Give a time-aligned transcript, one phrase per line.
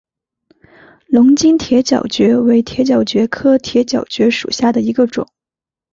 [1.05, 5.27] 龙津铁角蕨为铁角蕨科铁角蕨属下的一个种。